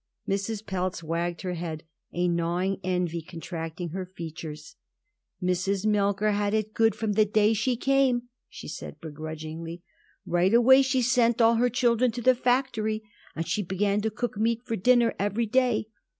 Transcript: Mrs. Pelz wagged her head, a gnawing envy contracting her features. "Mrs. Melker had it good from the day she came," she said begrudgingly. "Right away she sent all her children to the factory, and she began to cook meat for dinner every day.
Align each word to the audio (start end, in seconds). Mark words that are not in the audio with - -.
Mrs. 0.27 0.65
Pelz 0.65 1.03
wagged 1.03 1.43
her 1.43 1.53
head, 1.53 1.83
a 2.11 2.27
gnawing 2.27 2.79
envy 2.83 3.21
contracting 3.21 3.89
her 3.89 4.03
features. 4.03 4.75
"Mrs. 5.43 5.85
Melker 5.85 6.33
had 6.33 6.55
it 6.55 6.73
good 6.73 6.95
from 6.95 7.13
the 7.13 7.23
day 7.23 7.53
she 7.53 7.75
came," 7.77 8.23
she 8.49 8.67
said 8.67 8.99
begrudgingly. 8.99 9.83
"Right 10.25 10.55
away 10.55 10.81
she 10.81 11.03
sent 11.03 11.39
all 11.39 11.57
her 11.57 11.69
children 11.69 12.09
to 12.13 12.21
the 12.23 12.33
factory, 12.33 13.03
and 13.35 13.47
she 13.47 13.61
began 13.61 14.01
to 14.01 14.09
cook 14.09 14.39
meat 14.39 14.63
for 14.65 14.75
dinner 14.75 15.13
every 15.19 15.45
day. 15.45 15.85